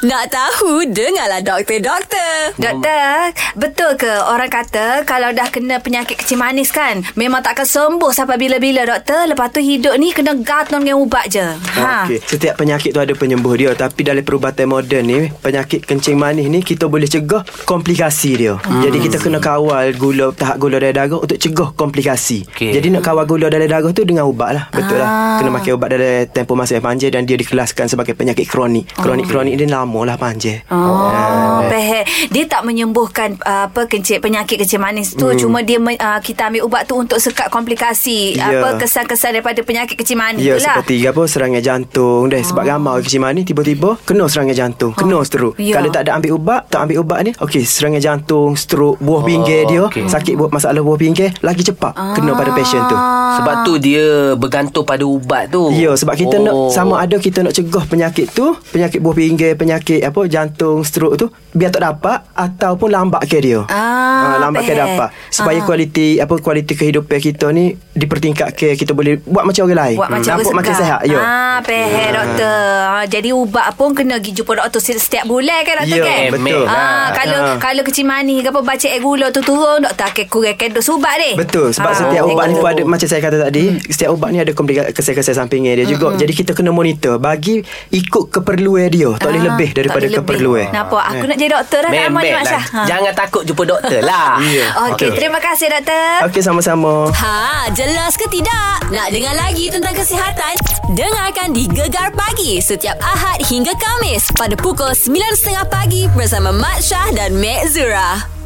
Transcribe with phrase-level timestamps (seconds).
[0.00, 2.32] Nak tahu, dengarlah doktor, doktor.
[2.56, 3.12] Doktor,
[3.52, 8.40] betul ke orang kata kalau dah kena penyakit kecil manis kan, memang takkan sembuh sampai
[8.40, 9.28] bila-bila doktor.
[9.28, 11.44] Lepas tu hidup ni kena gantung dengan ubat je.
[11.44, 12.08] Ha.
[12.08, 16.48] Okey, setiap penyakit tu ada penyembuh dia tapi dalam perubatan moden ni penyakit kencing manis
[16.48, 18.56] ni kita boleh cegah komplikasi dia.
[18.56, 18.80] Hmm.
[18.80, 22.48] Jadi kita kena kawal gula tahap gula dalam darah untuk cegah komplikasi.
[22.48, 22.72] Okey.
[22.72, 24.64] Jadi nak kawal gula dalam darah tu dengan ubat lah.
[24.72, 25.04] Betul Ah.
[25.04, 25.10] lah.
[25.44, 28.88] Kena makan ubat dalam tempoh masa yang panjang dan dia dikelaskan sebagai penyakit kronik.
[28.96, 30.62] Kronik-kronik ni lama lah panjang.
[30.66, 32.02] Oh, pehe.
[32.28, 35.26] Dia tak menyembuhkan uh, apa kencing penyakit kencing manis tu.
[35.26, 35.36] Hmm.
[35.36, 38.56] Cuma dia uh, kita ambil ubat tu untuk sekat komplikasi Ya.
[38.56, 40.76] apa kesan-kesan daripada penyakit kencing manis Ya tu lah.
[40.76, 45.18] seperti apa serangan jantung deh sebab ramai orang kecil manis tiba-tiba kena serangan jantung, kena
[45.22, 45.56] stroke.
[45.56, 45.74] Ya.
[45.74, 49.64] Kalau tak ada ambil ubat, tak ambil ubat ni, okey serangan jantung, stroke, buah pinggir
[49.64, 50.06] dia, okey.
[50.06, 52.96] sakit buah masalah buah pinggir lagi cepat kena pada patient tu.
[53.32, 54.04] Sebab tu dia
[54.34, 55.70] bergantung pada ubat tu.
[55.72, 56.42] Ya sebab kita Oh.
[56.42, 61.16] nak sama ada kita nak cegah penyakit tu, penyakit buah pinggir, penyakit apa jantung, stroke
[61.16, 63.64] tu biar tak dapat ataupun lambat ke dia.
[63.66, 65.08] Ah, lambat ke dapat.
[65.28, 65.64] Supaya Ah.
[65.64, 69.96] kualiti apa kualiti kehidupan kita ni dipertingkatkan kita boleh buat macam orang lain.
[69.96, 70.82] Buat macam Nampak orang makin segar.
[70.82, 71.00] sihat.
[71.06, 71.20] Ya.
[71.20, 72.62] Ah, pehe doktor.
[72.90, 76.26] Ah, jadi ubat pun kena pergi jumpa doktor se- setiap bulan kan doktor Ya, kan?
[76.32, 76.64] betul.
[76.64, 77.56] Ah, kalau Ah.
[77.56, 81.14] kalau kecil manis ke apa baca air gula tu turun doktor akan kurangkan dos ubat
[81.16, 81.34] deh.
[81.36, 84.38] Betul sebab Ah, setiap ubat ni pun ada macam saya kata tadi setiap ubat ni
[84.38, 89.28] ada komplikasi kesan-kesan sampingnya dia juga jadi kita kena monitor bagi ikut keperluan dia tak
[89.28, 90.76] boleh Ah, lebih daripada tak keperluan lebih.
[90.76, 92.44] Nampak aku nak jadi doktor dah nak Membek Mak lah.
[92.44, 92.64] Syah.
[92.64, 92.80] Ha.
[92.86, 94.32] Jangan takut jumpa doktor lah.
[94.50, 94.66] Ya.
[94.90, 95.18] Okey, Betul.
[95.20, 96.26] terima kasih doktor.
[96.26, 98.82] Okey sama-sama Ha, jelas ke tidak?
[98.90, 100.54] Nak dengar lagi tentang kesihatan?
[100.90, 107.14] Dengarkan di Gegar Pagi setiap Ahad hingga Kamis pada pukul 9.30 pagi bersama Mat Syah
[107.14, 108.39] dan Mek Zura.